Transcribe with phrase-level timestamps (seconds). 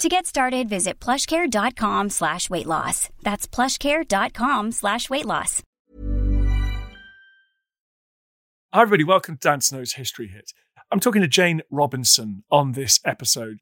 [0.00, 3.10] To get started, visit plushcare.com slash weight loss.
[3.22, 5.62] That's plushcare.com slash weight loss.
[8.72, 9.04] Hi, everybody.
[9.04, 10.54] Welcome to Dan Snow's History Hit.
[10.90, 13.58] I'm talking to Jane Robinson on this episode.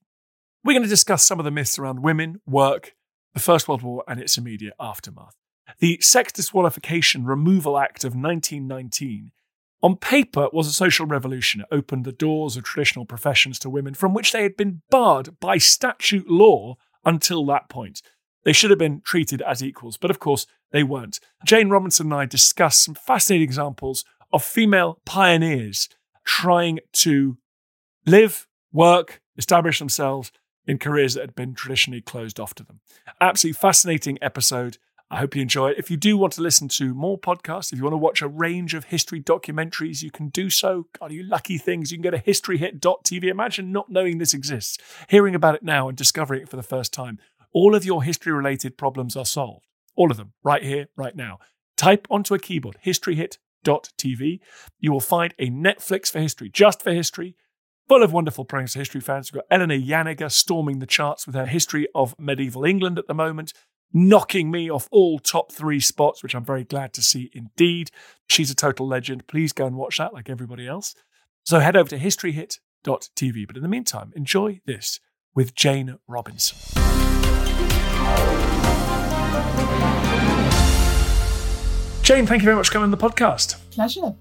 [0.62, 2.94] We're going to discuss some of the myths around women, work,
[3.34, 5.34] the First World War, and its immediate aftermath.
[5.80, 9.32] The Sex Disqualification Removal Act of 1919,
[9.82, 11.60] on paper, was a social revolution.
[11.60, 15.38] It opened the doors of traditional professions to women from which they had been barred
[15.40, 18.02] by statute law until that point.
[18.44, 21.20] They should have been treated as equals, but of course, they weren't.
[21.44, 25.88] Jane Robinson and I discussed some fascinating examples of female pioneers
[26.24, 27.38] trying to
[28.06, 30.30] live, work, establish themselves
[30.66, 32.80] in careers that had been traditionally closed off to them.
[33.20, 34.76] Absolutely fascinating episode.
[35.10, 35.78] I hope you enjoy it.
[35.78, 38.28] If you do want to listen to more podcasts, if you want to watch a
[38.28, 40.86] range of history documentaries, you can do so.
[40.98, 41.90] God, you lucky things.
[41.90, 43.24] You can go to historyhit.tv.
[43.24, 44.76] Imagine not knowing this exists,
[45.08, 47.18] hearing about it now and discovering it for the first time.
[47.54, 49.66] All of your history related problems are solved.
[49.96, 51.38] All of them, right here, right now.
[51.78, 54.40] Type onto a keyboard historyhit.tv.
[54.78, 57.34] You will find a Netflix for history, just for history
[57.88, 59.32] full of wonderful programs for history fans.
[59.32, 63.14] We've got Eleanor Janega storming the charts with her history of medieval England at the
[63.14, 63.54] moment,
[63.92, 67.90] knocking me off all top three spots, which I'm very glad to see indeed.
[68.28, 69.26] She's a total legend.
[69.26, 70.94] Please go and watch that like everybody else.
[71.44, 73.46] So head over to historyhit.tv.
[73.46, 75.00] But in the meantime, enjoy this
[75.34, 76.58] with Jane Robinson.
[82.02, 83.56] Jane, thank you very much for coming on the podcast.
[83.70, 84.14] Pleasure.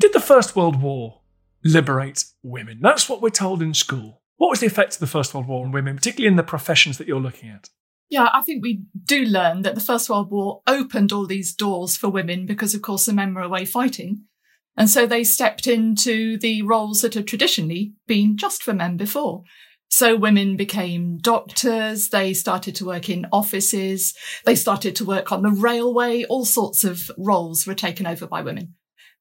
[0.00, 1.20] Did the First World War
[1.64, 2.78] liberate women.
[2.80, 4.22] That's what we're told in school.
[4.36, 6.98] What was the effect of the First World War on women, particularly in the professions
[6.98, 7.70] that you're looking at?
[8.10, 11.96] Yeah, I think we do learn that the First World War opened all these doors
[11.96, 14.24] for women because, of course, the men were away fighting.
[14.76, 19.42] And so they stepped into the roles that had traditionally been just for men before.
[19.90, 22.10] So women became doctors.
[22.10, 24.14] They started to work in offices.
[24.44, 26.24] They started to work on the railway.
[26.24, 28.74] All sorts of roles were taken over by women.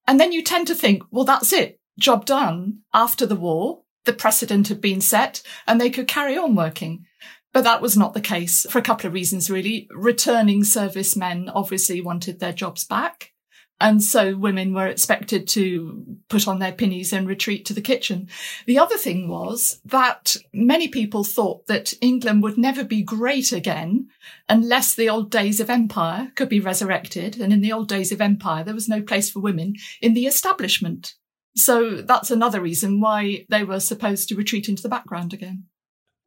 [0.06, 3.82] And then you tend to think, well, that's it job done after the war.
[4.06, 7.06] The precedent had been set and they could carry on working.
[7.54, 9.88] But that was not the case for a couple of reasons, really.
[9.92, 13.34] Returning servicemen obviously wanted their jobs back.
[13.80, 18.28] And so women were expected to put on their pinnies and retreat to the kitchen.
[18.66, 24.08] The other thing was that many people thought that England would never be great again
[24.50, 27.40] unless the old days of empire could be resurrected.
[27.40, 30.26] And in the old days of empire, there was no place for women in the
[30.26, 31.14] establishment.
[31.56, 35.66] So that's another reason why they were supposed to retreat into the background again.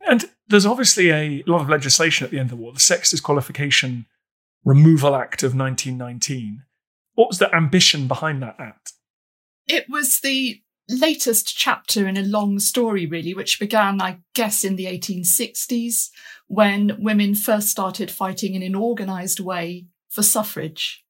[0.06, 3.10] And there's obviously a lot of legislation at the end of the war, the Sex
[3.10, 4.06] Disqualification
[4.64, 6.62] Removal Act of 1919.
[7.14, 8.92] What was the ambition behind that act?
[9.68, 14.76] It was the latest chapter in a long story, really, which began, I guess, in
[14.76, 16.08] the 1860s
[16.46, 21.04] when women first started fighting in an organised way for suffrage.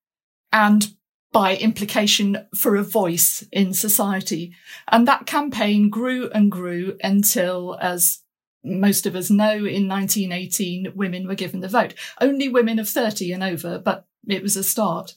[0.53, 0.95] And
[1.33, 4.53] by implication for a voice in society.
[4.89, 8.20] And that campaign grew and grew until, as
[8.63, 11.95] most of us know, in 1918, women were given the vote.
[12.21, 15.17] Only women of 30 and over, but it was a start.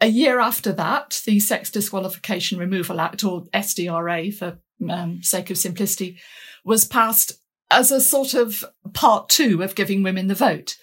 [0.00, 4.58] A year after that, the Sex Disqualification Removal Act, or SDRA for
[4.90, 6.18] um, sake of simplicity,
[6.64, 7.32] was passed
[7.70, 10.76] as a sort of part two of giving women the vote.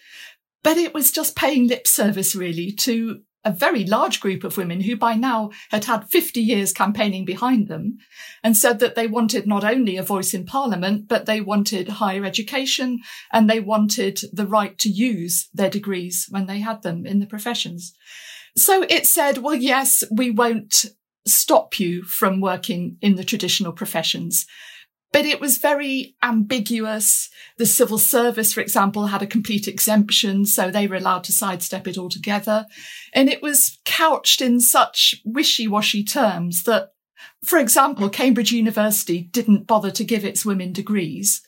[0.63, 4.81] But it was just paying lip service, really, to a very large group of women
[4.81, 7.97] who by now had had 50 years campaigning behind them
[8.43, 12.23] and said that they wanted not only a voice in parliament, but they wanted higher
[12.25, 12.99] education
[13.31, 17.25] and they wanted the right to use their degrees when they had them in the
[17.25, 17.93] professions.
[18.55, 20.85] So it said, well, yes, we won't
[21.25, 24.45] stop you from working in the traditional professions,
[25.13, 27.29] but it was very ambiguous.
[27.57, 31.87] The civil service, for example, had a complete exemption, so they were allowed to sidestep
[31.87, 32.65] it altogether.
[33.13, 36.89] And it was couched in such wishy-washy terms that,
[37.45, 41.41] for example, Cambridge University didn't bother to give its women degrees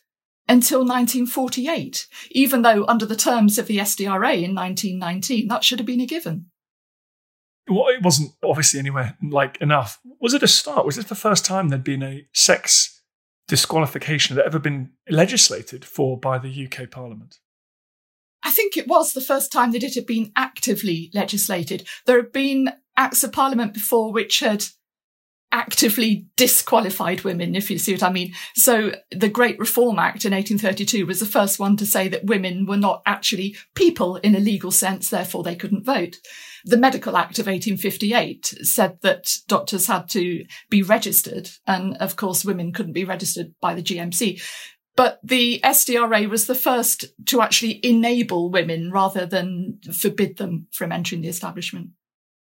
[0.47, 5.87] until 1948, even though under the terms of the SDRA in 1919, that should have
[5.87, 6.45] been a given.
[7.67, 9.99] Well, it wasn't obviously anywhere like enough.
[10.21, 10.85] Was it a start?
[10.85, 12.94] Was this the first time there'd been a sex
[13.47, 17.39] disqualification had ever been legislated for by the UK Parliament?
[18.43, 21.87] I think it was the first time that it had been actively legislated.
[22.05, 24.65] There had been acts of parliament before which had
[25.55, 28.33] actively disqualified women, if you see what I mean.
[28.55, 32.65] So the Great Reform Act in 1832 was the first one to say that women
[32.65, 36.17] were not actually people in a legal sense, therefore they couldn't vote.
[36.65, 41.49] The Medical Act of 1858 said that doctors had to be registered.
[41.65, 44.41] And of course, women couldn't be registered by the GMC.
[44.97, 50.91] But the SDRA was the first to actually enable women rather than forbid them from
[50.91, 51.91] entering the establishment.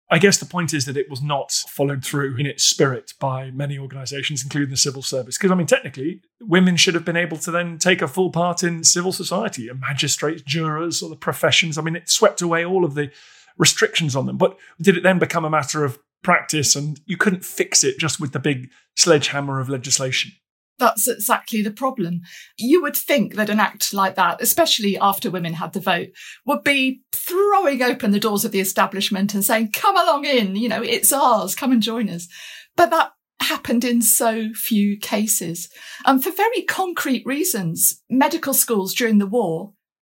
[0.09, 3.51] I guess the point is that it was not followed through in its spirit by
[3.51, 5.37] many organisations, including the civil service.
[5.37, 8.63] Because, I mean, technically, women should have been able to then take a full part
[8.63, 11.77] in civil society, magistrates, jurors, or the professions.
[11.77, 13.11] I mean, it swept away all of the
[13.59, 14.37] restrictions on them.
[14.37, 18.21] But did it then become a matter of practice and you couldn't fix it just
[18.21, 20.33] with the big sledgehammer of legislation?
[20.79, 22.21] That's exactly the problem.
[22.59, 26.09] You would think that an act like that, especially after women had the vote,
[26.45, 30.69] would be throwing open the doors of the establishment and saying, come along in, you
[30.69, 32.29] know, it's ours, come and join us.
[32.77, 35.69] But that happened in so few cases.
[36.05, 39.73] And for very concrete reasons, medical schools during the war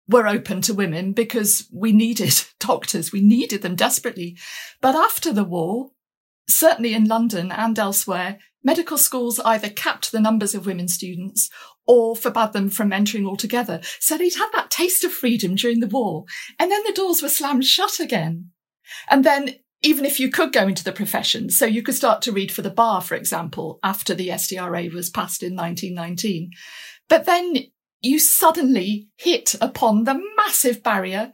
[0.07, 3.11] were open to women because we needed doctors.
[3.11, 4.37] We needed them desperately.
[4.81, 5.91] But after the war,
[6.49, 11.49] certainly in London and elsewhere, medical schools either capped the numbers of women students
[11.87, 13.81] or forbade them from entering altogether.
[13.99, 16.25] So they'd had that taste of freedom during the war.
[16.59, 18.51] And then the doors were slammed shut again.
[19.09, 22.31] And then even if you could go into the profession, so you could start to
[22.31, 26.51] read for the bar, for example, after the SDRA was passed in 1919.
[27.07, 27.55] But then
[28.01, 31.33] you suddenly hit upon the massive barrier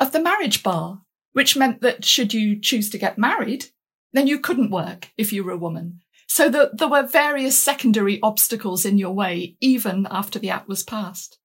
[0.00, 1.02] of the marriage bar,
[1.32, 3.66] which meant that should you choose to get married,
[4.12, 6.00] then you couldn't work if you were a woman.
[6.26, 10.82] So the, there were various secondary obstacles in your way, even after the Act was
[10.82, 11.38] passed.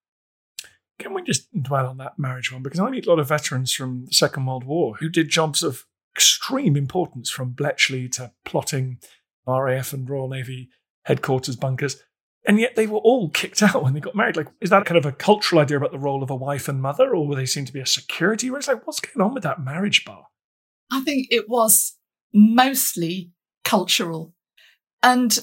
[0.97, 2.61] Can we just dwell on that marriage one?
[2.61, 5.63] Because I meet a lot of veterans from the Second World War who did jobs
[5.63, 5.85] of
[6.15, 8.99] extreme importance from Bletchley to plotting
[9.47, 10.69] RAF and Royal Navy
[11.05, 12.03] headquarters bunkers.
[12.45, 14.37] And yet they were all kicked out when they got married.
[14.37, 16.81] Like, is that kind of a cultural idea about the role of a wife and
[16.81, 18.67] mother, or were they seen to be a security risk?
[18.67, 20.25] Like, what's going on with that marriage bar?
[20.91, 21.97] I think it was
[22.33, 23.31] mostly
[23.63, 24.33] cultural.
[25.01, 25.39] And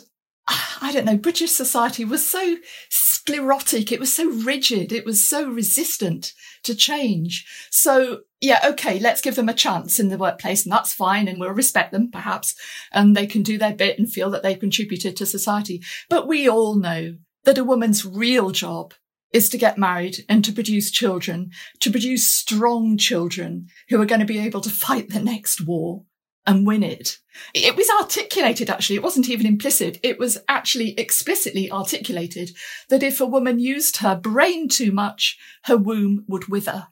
[0.48, 2.56] ah, I don't know, British society was so
[2.90, 3.90] sclerotic.
[3.90, 4.92] It was so rigid.
[4.92, 6.32] It was so resistant
[6.64, 7.46] to change.
[7.70, 11.28] So yeah, okay, let's give them a chance in the workplace and that's fine.
[11.28, 12.54] And we'll respect them perhaps.
[12.92, 15.82] And they can do their bit and feel that they've contributed to society.
[16.08, 18.94] But we all know that a woman's real job
[19.32, 21.50] is to get married and to produce children,
[21.80, 26.04] to produce strong children who are going to be able to fight the next war
[26.46, 27.18] and win it.
[27.52, 28.96] It was articulated, actually.
[28.96, 29.98] It wasn't even implicit.
[30.02, 32.52] It was actually explicitly articulated
[32.88, 36.88] that if a woman used her brain too much, her womb would wither.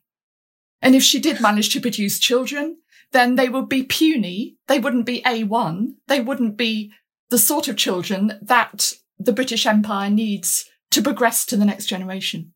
[0.83, 2.79] And if she did manage to produce children,
[3.13, 4.57] then they would be puny.
[4.67, 5.95] They wouldn't be A1.
[6.09, 6.93] They wouldn't be
[7.31, 12.53] the sort of children that the British Empire needs to progress to the next generation.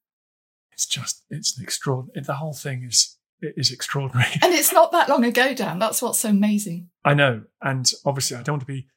[0.73, 4.31] It's just, it's an extraordinary, the whole thing is it is extraordinary.
[4.43, 5.79] And it's not that long ago, Dan.
[5.79, 6.91] That's what's so amazing.
[7.05, 7.43] I know.
[7.63, 8.89] And obviously, I don't want to be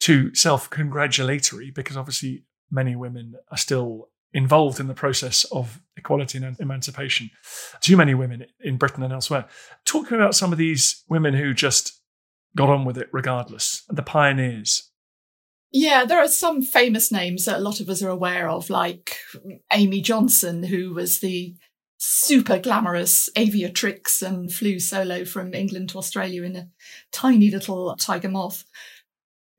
[0.00, 6.38] too self congratulatory because obviously, many women are still involved in the process of equality
[6.38, 7.30] and emancipation.
[7.80, 9.46] Too many women in Britain and elsewhere.
[9.84, 12.00] Talking about some of these women who just
[12.54, 14.90] got on with it regardless, the pioneers.
[15.72, 19.18] Yeah, there are some famous names that a lot of us are aware of, like
[19.72, 21.56] Amy Johnson, who was the
[21.98, 26.68] super glamorous aviatrix and flew solo from England to Australia in a
[27.12, 28.64] tiny little tiger moth.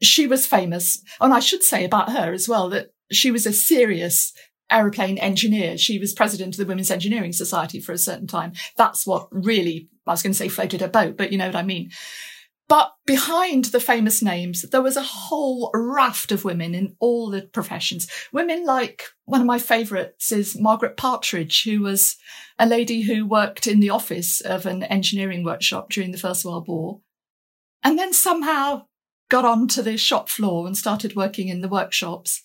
[0.02, 1.02] She was famous.
[1.20, 4.34] And I should say about her as well that she was a serious
[4.70, 5.78] aeroplane engineer.
[5.78, 8.54] She was president of the Women's Engineering Society for a certain time.
[8.76, 11.56] That's what really, I was going to say floated her boat, but you know what
[11.56, 11.90] I mean.
[12.70, 17.44] But behind the famous names, there was a whole raft of women in all the
[17.44, 18.10] professions.
[18.34, 22.18] Women like one of my favourites is Margaret Partridge, who was
[22.60, 26.68] a lady who worked in the office of an engineering workshop during the First World
[26.68, 27.00] War.
[27.84, 28.88] And then somehow
[29.30, 32.42] got onto the shop floor and started working in the workshops.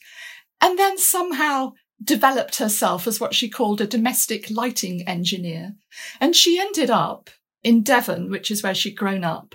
[0.60, 5.74] and then somehow developed herself as what she called a domestic lighting engineer.
[6.20, 7.30] And she ended up
[7.62, 9.54] in Devon, which is where she'd grown up,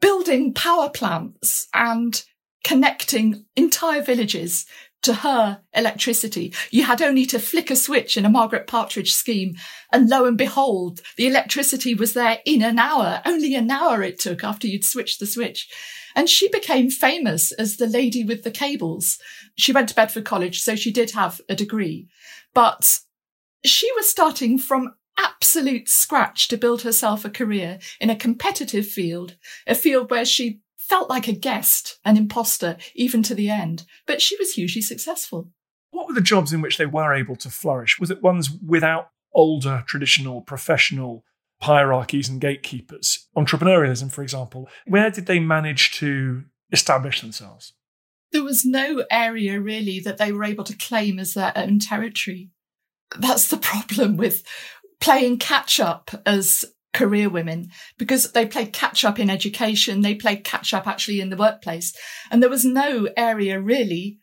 [0.00, 2.22] building power plants and
[2.64, 4.66] connecting entire villages
[5.02, 6.52] to her electricity.
[6.70, 9.54] You had only to flick a switch in a Margaret Partridge scheme,
[9.92, 13.22] and lo and behold, the electricity was there in an hour.
[13.24, 15.68] Only an hour it took after you'd switched the switch.
[16.16, 19.18] And she became famous as the lady with the cables.
[19.56, 22.08] She went to Bedford College, so she did have a degree,
[22.54, 22.98] but
[23.64, 24.94] she was starting from
[25.38, 30.60] absolute scratch to build herself a career in a competitive field, a field where she
[30.76, 33.84] felt like a guest, an imposter, even to the end.
[34.06, 35.50] But she was hugely successful.
[35.90, 37.98] What were the jobs in which they were able to flourish?
[38.00, 41.24] Was it ones without older, traditional, professional
[41.60, 43.28] hierarchies and gatekeepers?
[43.36, 44.68] Entrepreneurialism, for example.
[44.86, 47.74] Where did they manage to establish themselves?
[48.32, 52.50] There was no area really that they were able to claim as their own territory.
[53.16, 54.44] That's the problem with
[55.00, 56.64] playing catch up as
[56.94, 60.00] career women because they played catch up in education.
[60.00, 61.94] They played catch up actually in the workplace.
[62.30, 64.18] And there was no area really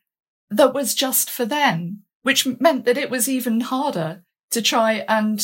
[0.50, 5.42] that was just for them, which meant that it was even harder to try and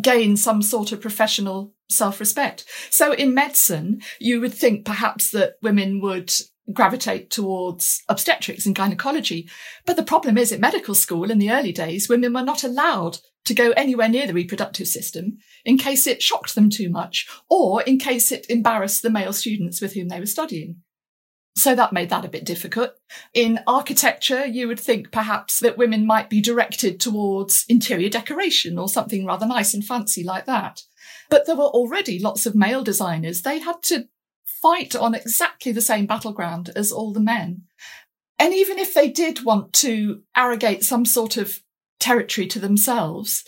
[0.00, 2.64] gain some sort of professional self-respect.
[2.90, 6.32] So in medicine, you would think perhaps that women would
[6.72, 9.48] gravitate towards obstetrics and gynecology.
[9.84, 13.18] But the problem is at medical school in the early days, women were not allowed
[13.44, 17.82] to go anywhere near the reproductive system in case it shocked them too much or
[17.82, 20.76] in case it embarrassed the male students with whom they were studying.
[21.56, 22.90] So that made that a bit difficult.
[23.32, 28.88] In architecture, you would think perhaps that women might be directed towards interior decoration or
[28.88, 30.82] something rather nice and fancy like that.
[31.30, 33.42] But there were already lots of male designers.
[33.42, 34.08] They had to
[34.64, 37.64] fight on exactly the same battleground as all the men.
[38.38, 41.60] And even if they did want to arrogate some sort of
[42.00, 43.44] territory to themselves,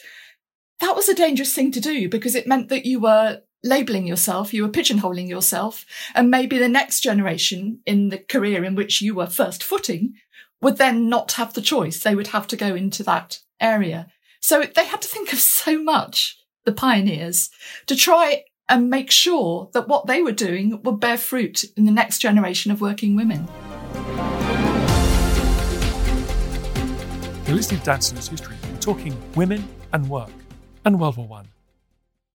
[0.81, 4.53] that was a dangerous thing to do because it meant that you were labeling yourself,
[4.53, 9.15] you were pigeonholing yourself, and maybe the next generation in the career in which you
[9.15, 10.13] were first footing
[10.61, 12.03] would then not have the choice.
[12.03, 14.09] They would have to go into that area.
[14.43, 17.49] So they had to think of so much, the pioneers,
[17.87, 21.93] to try and make sure that what they were doing would bear fruit in the
[21.93, 23.47] next generation of working women.
[27.47, 28.57] You're listening to Dan History.
[28.73, 30.31] We're talking women and work
[30.85, 31.49] and World War One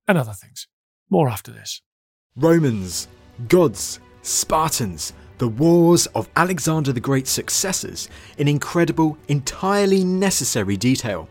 [0.08, 0.68] and other things.
[1.10, 1.82] More after this.
[2.38, 3.10] Romans,
[3.50, 8.08] gods, Spartans, the wars of Alexander the Great's successors
[8.38, 11.28] in incredible, entirely necessary detail.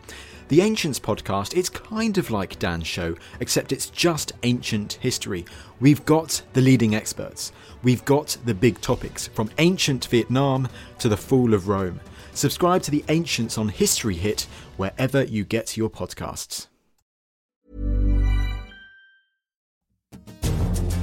[0.50, 5.44] The Ancients podcast, it's kind of like Dan's show, except it's just ancient history.
[5.78, 7.52] We've got the leading experts.
[7.84, 12.00] We've got the big topics, from ancient Vietnam to the fall of Rome.
[12.34, 16.66] Subscribe to The Ancients on History Hit wherever you get your podcasts.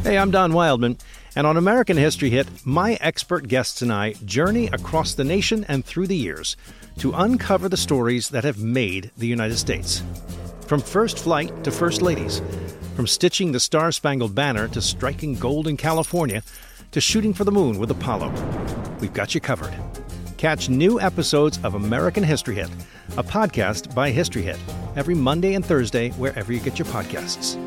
[0.03, 0.97] Hey, I'm Don Wildman,
[1.37, 5.85] and on American History Hit, my expert guests and I journey across the nation and
[5.85, 6.57] through the years
[6.97, 10.03] to uncover the stories that have made the United States.
[10.61, 12.41] From first flight to first ladies,
[12.95, 16.41] from stitching the Star Spangled Banner to striking gold in California
[16.91, 18.31] to shooting for the moon with Apollo.
[18.99, 19.73] We've got you covered.
[20.37, 22.69] Catch new episodes of American History Hit,
[23.17, 24.59] a podcast by History Hit,
[24.95, 27.66] every Monday and Thursday wherever you get your podcasts.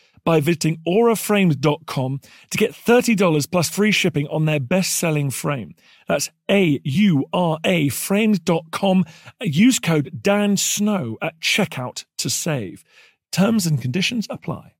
[0.23, 5.75] by visiting auraframes.com to get $30 plus free shipping on their best selling frame.
[6.07, 9.05] That's A U R A frames.com.
[9.41, 12.83] Use code Dan Snow at checkout to save.
[13.31, 14.73] Terms and conditions apply.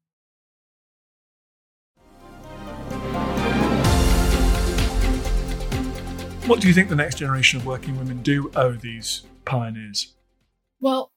[6.47, 10.13] What do you think the next generation of working women do owe these pioneers?
[10.81, 11.11] Well,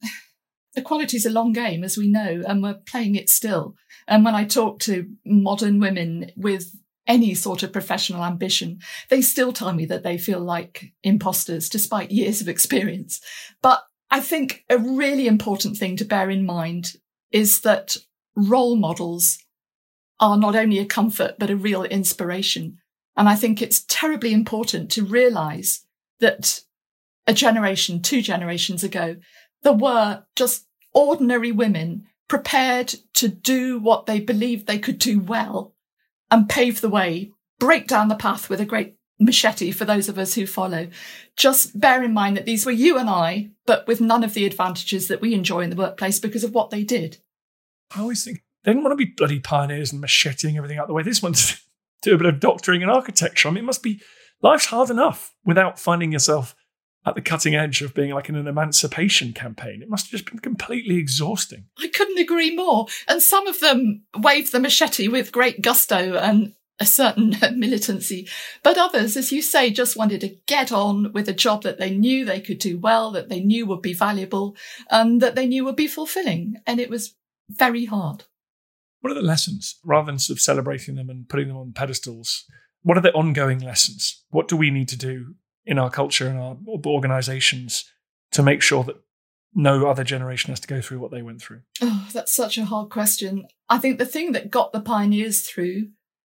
[0.77, 3.77] equality is a long game, as we know, and we're playing it still.
[4.07, 6.75] And when I talk to modern women with
[7.07, 8.79] any sort of professional ambition,
[9.11, 13.21] they still tell me that they feel like imposters despite years of experience.
[13.63, 16.95] But I think a really important thing to bear in mind
[17.31, 17.97] is that
[18.37, 19.39] role models
[20.21, 22.79] are not only a comfort, but a real inspiration.
[23.17, 25.85] And I think it's terribly important to realize
[26.21, 26.61] that
[27.27, 29.17] a generation, two generations ago,
[29.65, 35.75] there were just ordinary women prepared to do what they believed they could do well
[36.31, 40.19] and pave the way, break down the path with a great machete for those of
[40.19, 40.89] us who follow.
[41.37, 44.47] Just bear in mind that these were you and I, but with none of the
[44.47, 47.19] advantages that we enjoy in the workplace because of what they did.
[47.95, 50.95] I always think they didn't want to be bloody pioneers and macheting everything out the
[50.95, 51.03] way.
[51.03, 51.61] This one's
[52.03, 53.49] do a bit of doctoring and architecture.
[53.49, 54.01] I mean, it must be
[54.43, 56.55] life's hard enough without finding yourself
[57.07, 59.83] at the cutting edge of being like in an emancipation campaign.
[59.83, 61.67] It must have just been completely exhausting.
[61.79, 62.87] I couldn't agree more.
[63.07, 68.29] And some of them waved the machete with great gusto and a certain militancy.
[68.63, 71.91] But others, as you say, just wanted to get on with a job that they
[71.91, 74.57] knew they could do well, that they knew would be valuable,
[74.91, 76.57] and that they knew would be fulfilling.
[76.67, 77.15] And it was
[77.51, 78.25] very hard.
[79.01, 82.45] What are the lessons, rather than sort of celebrating them and putting them on pedestals?
[82.83, 84.25] What are the ongoing lessons?
[84.31, 85.35] What do we need to do
[85.67, 87.91] in our culture and our organizations
[88.33, 89.01] to make sure that
[89.55, 91.61] no other generation has to go through what they went through?
[91.81, 93.47] Oh, that's such a hard question.
[93.69, 95.89] I think the thing that got the pioneers through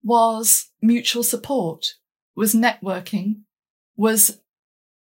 [0.02, 1.94] was mutual support,
[2.36, 3.42] was networking,
[3.96, 4.40] was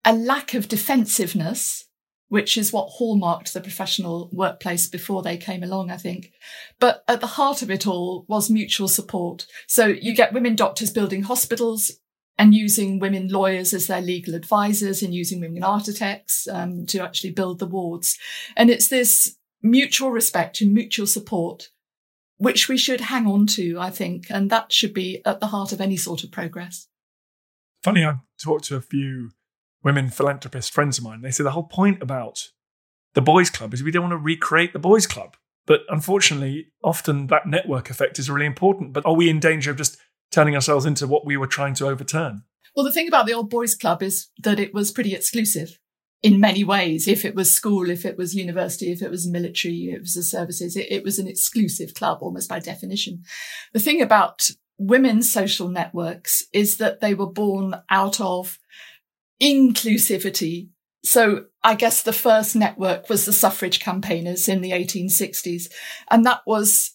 [0.04, 1.86] a lack of defensiveness,
[2.28, 6.32] which is what hallmarked the professional workplace before they came along, I think.
[6.80, 9.46] But at the heart of it all was mutual support.
[9.68, 11.92] So you get women doctors building hospitals,
[12.42, 17.30] and using women lawyers as their legal advisors and using women architects um, to actually
[17.30, 18.18] build the wards.
[18.58, 21.70] And it's this mutual respect and mutual support
[22.38, 25.72] which we should hang on to, I think, and that should be at the heart
[25.72, 26.88] of any sort of progress.
[27.84, 29.30] Funny, I talked to a few
[29.84, 31.22] women philanthropist friends of mine.
[31.22, 32.48] They say the whole point about
[33.14, 35.38] the boys' club is we don't want to recreate the boys' club.
[35.68, 38.94] But unfortunately, often that network effect is really important.
[38.94, 40.00] But are we in danger of just
[40.32, 42.44] turning ourselves into what we were trying to overturn.
[42.76, 45.78] Well, the thing about the old boys club is that it was pretty exclusive
[46.24, 47.08] in many ways.
[47.08, 50.14] If it was school, if it was university, if it was military, if it was
[50.14, 53.24] the services, it, it was an exclusive club almost by definition.
[53.74, 58.58] The thing about women's social networks is that they were born out of
[59.42, 60.70] inclusivity.
[61.04, 65.72] So I guess the first network was the suffrage campaigners in the 1860s.
[66.10, 66.92] And that was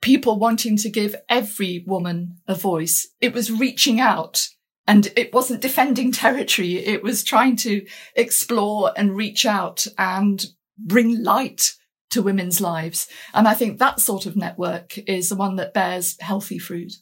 [0.00, 3.08] people wanting to give every woman a voice.
[3.20, 4.48] It was reaching out
[4.86, 6.78] and it wasn't defending territory.
[6.78, 10.44] It was trying to explore and reach out and
[10.78, 11.72] bring light
[12.10, 13.06] to women's lives.
[13.32, 16.94] And I think that sort of network is the one that bears healthy fruit.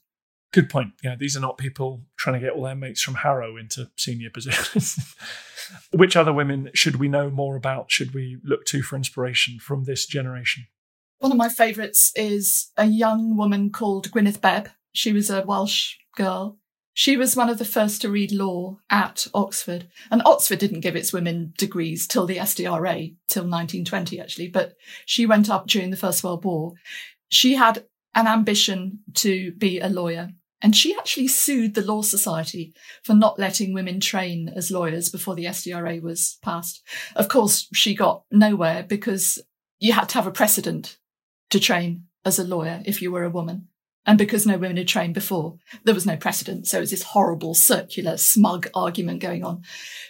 [0.52, 0.92] Good point.
[1.02, 4.30] Yeah, these are not people trying to get all their mates from Harrow into senior
[4.34, 5.14] positions.
[5.92, 7.90] Which other women should we know more about?
[7.90, 10.66] Should we look to for inspiration from this generation?
[11.18, 14.68] One of my favourites is a young woman called Gwyneth Bebb.
[14.92, 16.59] She was a Welsh girl.
[16.94, 19.88] She was one of the first to read law at Oxford.
[20.12, 24.74] And Oxford didn't give its women degrees till the SDRA, till 1920 actually, but
[25.07, 26.74] she went up during the First World War.
[27.28, 30.31] She had an ambition to be a lawyer.
[30.61, 35.37] And she actually sued the Law Society for not letting women train as lawyers before
[35.37, 36.83] the SDRA was passed.
[37.14, 39.40] Of course, she got nowhere because
[39.78, 40.97] you had to have a precedent
[41.50, 43.68] to train as a lawyer if you were a woman.
[44.06, 46.66] And because no women had trained before, there was no precedent.
[46.66, 49.62] So it was this horrible, circular, smug argument going on.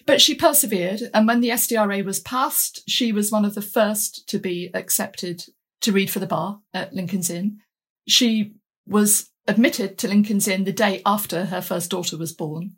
[0.06, 1.02] But she persevered.
[1.12, 5.46] And when the SDRA was passed, she was one of the first to be accepted
[5.80, 7.58] to read for the bar at Lincoln's Inn.
[8.06, 8.54] She
[8.86, 12.76] was admitted to Lincoln's Inn the day after her first daughter was born.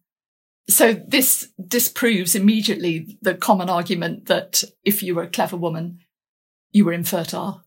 [0.71, 5.99] So this disproves immediately the common argument that if you were a clever woman,
[6.71, 7.63] you were infertile.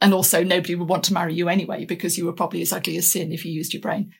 [0.00, 2.96] And also, nobody would want to marry you anyway because you were probably as ugly
[2.96, 4.12] as sin if you used your brain.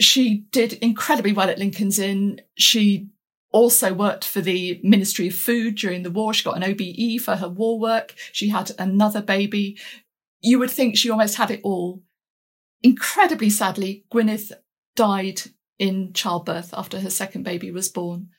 [0.00, 2.40] She did incredibly well at Lincoln's Inn.
[2.56, 3.08] She
[3.52, 6.34] also worked for the Ministry of Food during the war.
[6.34, 8.14] She got an OBE for her war work.
[8.32, 9.78] She had another baby.
[10.42, 12.02] You would think she almost had it all.
[12.82, 14.52] Incredibly sadly, Gwyneth
[14.96, 15.42] died
[15.78, 18.30] in childbirth after her second baby was born.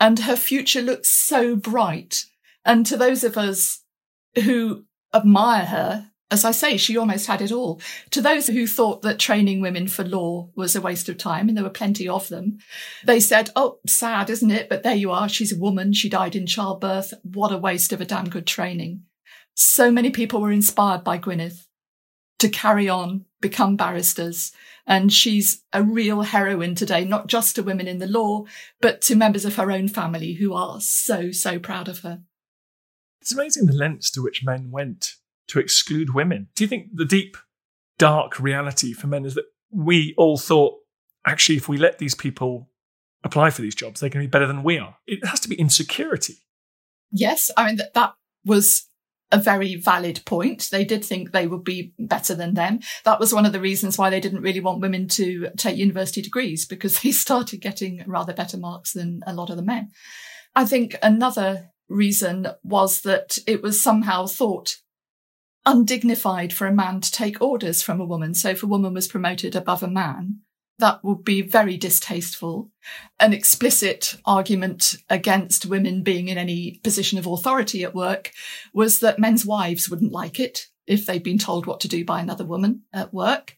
[0.00, 2.24] And her future looked so bright.
[2.64, 3.82] And to those of us
[4.42, 6.08] who admire her.
[6.30, 7.78] As I say, she almost had it all.
[8.10, 11.56] To those who thought that training women for law was a waste of time, and
[11.56, 12.58] there were plenty of them,
[13.04, 14.70] they said, Oh, sad, isn't it?
[14.70, 15.28] But there you are.
[15.28, 15.92] She's a woman.
[15.92, 17.12] She died in childbirth.
[17.22, 19.02] What a waste of a damn good training.
[19.54, 21.66] So many people were inspired by Gwyneth
[22.38, 24.52] to carry on, become barristers.
[24.86, 28.46] And she's a real heroine today, not just to women in the law,
[28.80, 32.22] but to members of her own family who are so, so proud of her.
[33.22, 35.14] It's amazing the lengths to which men went
[35.46, 36.48] to exclude women.
[36.56, 37.36] Do you think the deep,
[37.96, 40.74] dark reality for men is that we all thought,
[41.24, 42.68] actually, if we let these people
[43.22, 44.96] apply for these jobs, they're going to be better than we are?
[45.06, 46.38] It has to be insecurity.
[47.12, 47.48] Yes.
[47.56, 48.88] I mean, that, that was
[49.30, 50.68] a very valid point.
[50.72, 52.80] They did think they would be better than them.
[53.04, 56.22] That was one of the reasons why they didn't really want women to take university
[56.22, 59.90] degrees because they started getting rather better marks than a lot of the men.
[60.56, 64.78] I think another reason was that it was somehow thought
[65.64, 68.34] undignified for a man to take orders from a woman.
[68.34, 70.40] So if a woman was promoted above a man,
[70.78, 72.70] that would be very distasteful.
[73.20, 78.32] An explicit argument against women being in any position of authority at work
[78.74, 82.20] was that men's wives wouldn't like it if they'd been told what to do by
[82.20, 83.56] another woman at work.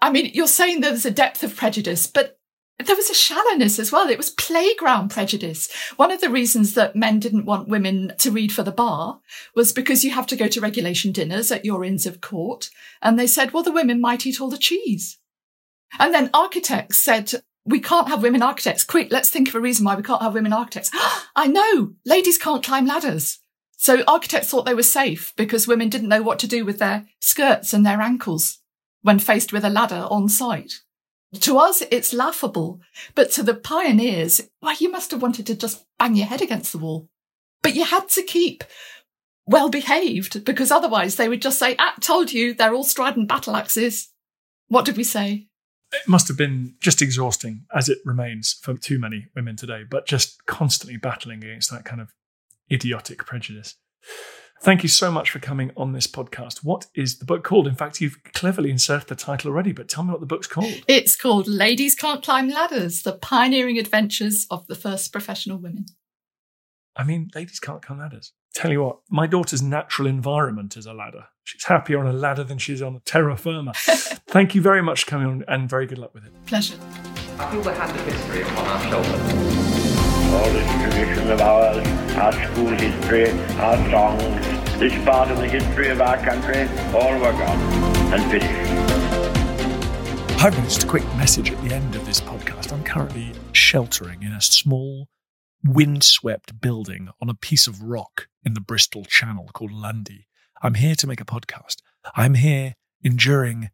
[0.00, 2.38] I mean, you're saying there's a depth of prejudice, but
[2.86, 4.08] there was a shallowness as well.
[4.08, 5.70] It was playground prejudice.
[5.96, 9.20] One of the reasons that men didn't want women to read for the bar
[9.54, 12.70] was because you have to go to regulation dinners at your inns of court.
[13.02, 15.18] And they said, well, the women might eat all the cheese.
[15.98, 17.32] And then architects said,
[17.64, 18.84] we can't have women architects.
[18.84, 20.90] Quick, let's think of a reason why we can't have women architects.
[21.36, 23.38] I know ladies can't climb ladders.
[23.76, 27.06] So architects thought they were safe because women didn't know what to do with their
[27.20, 28.58] skirts and their ankles
[29.02, 30.80] when faced with a ladder on site.
[31.32, 32.80] To us, it's laughable,
[33.14, 36.72] but to the pioneers, well, you must have wanted to just bang your head against
[36.72, 37.08] the wall.
[37.62, 38.64] But you had to keep
[39.46, 43.54] well behaved because otherwise they would just say, ah, told you, they're all strident battle
[43.54, 44.08] axes.
[44.68, 45.46] What did we say?
[45.92, 50.06] It must have been just exhausting, as it remains for too many women today, but
[50.06, 52.12] just constantly battling against that kind of
[52.70, 53.76] idiotic prejudice.
[54.62, 56.58] Thank you so much for coming on this podcast.
[56.62, 57.66] What is the book called?
[57.66, 60.74] In fact, you've cleverly inserted the title already, but tell me what the book's called.
[60.86, 65.86] It's called Ladies Can't Climb Ladders The Pioneering Adventures of the First Professional Women.
[66.94, 68.32] I mean, ladies can't climb ladders.
[68.52, 71.28] Tell you what, my daughter's natural environment is a ladder.
[71.44, 73.72] She's happier on a ladder than she's on a terra firma.
[73.76, 76.32] Thank you very much for coming on and very good luck with it.
[76.44, 76.76] Pleasure.
[77.38, 79.70] I feel the hand of history upon our shoulders
[80.32, 84.46] all this tradition of ours, our school history, our songs,
[84.80, 86.62] this part of the history of our country,
[86.94, 87.60] all were gone
[88.14, 88.70] and finished.
[90.42, 92.72] I've just a quick message at the end of this podcast.
[92.72, 95.08] I'm currently sheltering in a small,
[95.62, 100.26] windswept building on a piece of rock in the Bristol Channel called Lundy.
[100.62, 101.82] I'm here to make a podcast.
[102.16, 103.68] I'm here enduring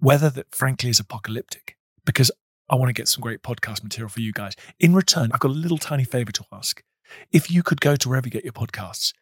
[0.00, 2.30] weather that frankly is apocalyptic because
[2.70, 4.54] I want to get some great podcast material for you guys.
[4.78, 6.84] In return, I've got a little tiny favor to ask.
[7.32, 9.12] If you could go to wherever you get your podcasts,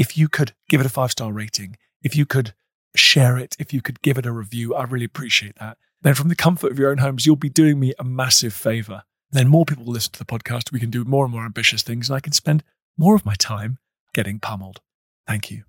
[0.00, 2.54] if you could give it a five star rating, if you could
[2.96, 5.76] share it, if you could give it a review, I really appreciate that.
[6.00, 9.02] Then, from the comfort of your own homes, you'll be doing me a massive favor.
[9.30, 10.72] Then, more people will listen to the podcast.
[10.72, 12.64] We can do more and more ambitious things, and I can spend
[12.96, 13.76] more of my time
[14.14, 14.80] getting pummeled.
[15.26, 15.64] Thank you.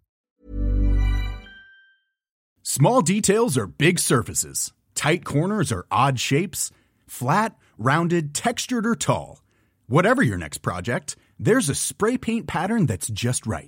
[2.63, 6.71] Small details are big surfaces, tight corners are odd shapes.
[7.05, 9.41] Flat, rounded, textured, or tall.
[9.87, 13.67] Whatever your next project, there's a spray paint pattern that's just right.